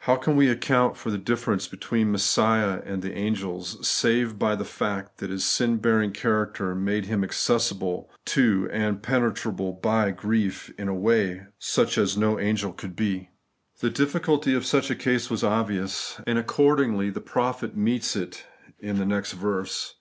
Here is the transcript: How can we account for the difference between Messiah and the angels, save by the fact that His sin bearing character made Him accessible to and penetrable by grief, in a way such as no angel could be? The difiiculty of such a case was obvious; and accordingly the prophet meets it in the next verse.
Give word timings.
How 0.00 0.16
can 0.16 0.36
we 0.36 0.50
account 0.50 0.94
for 0.94 1.10
the 1.10 1.16
difference 1.16 1.66
between 1.68 2.12
Messiah 2.12 2.82
and 2.84 3.00
the 3.00 3.14
angels, 3.16 3.78
save 3.88 4.38
by 4.38 4.54
the 4.56 4.62
fact 4.66 5.16
that 5.20 5.30
His 5.30 5.42
sin 5.46 5.78
bearing 5.78 6.12
character 6.12 6.74
made 6.74 7.06
Him 7.06 7.24
accessible 7.24 8.10
to 8.26 8.68
and 8.70 9.02
penetrable 9.02 9.72
by 9.72 10.10
grief, 10.10 10.70
in 10.76 10.86
a 10.88 10.94
way 10.94 11.46
such 11.58 11.96
as 11.96 12.14
no 12.14 12.38
angel 12.38 12.74
could 12.74 12.94
be? 12.94 13.30
The 13.80 13.90
difiiculty 13.90 14.54
of 14.54 14.66
such 14.66 14.90
a 14.90 14.94
case 14.94 15.30
was 15.30 15.42
obvious; 15.42 16.20
and 16.26 16.38
accordingly 16.38 17.08
the 17.08 17.22
prophet 17.22 17.74
meets 17.74 18.14
it 18.16 18.44
in 18.78 18.98
the 18.98 19.06
next 19.06 19.32
verse. 19.32 19.94